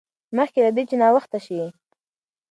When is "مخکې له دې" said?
0.37-0.83